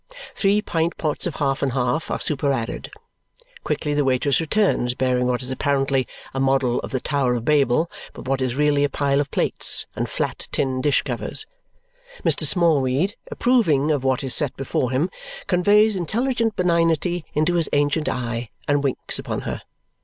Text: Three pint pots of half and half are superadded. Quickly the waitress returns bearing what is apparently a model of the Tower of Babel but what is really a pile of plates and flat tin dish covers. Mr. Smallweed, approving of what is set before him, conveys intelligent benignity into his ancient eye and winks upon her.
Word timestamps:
Three 0.33 0.63
pint 0.63 0.97
pots 0.97 1.27
of 1.27 1.35
half 1.35 1.61
and 1.61 1.73
half 1.73 2.09
are 2.09 2.19
superadded. 2.19 2.89
Quickly 3.63 3.93
the 3.93 4.03
waitress 4.03 4.39
returns 4.41 4.95
bearing 4.95 5.27
what 5.27 5.43
is 5.43 5.51
apparently 5.51 6.07
a 6.33 6.39
model 6.39 6.79
of 6.79 6.89
the 6.89 6.99
Tower 6.99 7.35
of 7.35 7.45
Babel 7.45 7.87
but 8.13 8.27
what 8.27 8.41
is 8.41 8.55
really 8.55 8.83
a 8.83 8.89
pile 8.89 9.21
of 9.21 9.29
plates 9.29 9.85
and 9.95 10.09
flat 10.09 10.47
tin 10.51 10.81
dish 10.81 11.03
covers. 11.03 11.45
Mr. 12.23 12.45
Smallweed, 12.45 13.13
approving 13.29 13.91
of 13.91 14.03
what 14.03 14.23
is 14.23 14.33
set 14.33 14.57
before 14.57 14.89
him, 14.89 15.11
conveys 15.45 15.95
intelligent 15.95 16.55
benignity 16.55 17.23
into 17.35 17.53
his 17.53 17.69
ancient 17.71 18.09
eye 18.09 18.49
and 18.67 18.83
winks 18.83 19.19
upon 19.19 19.41
her. 19.41 19.61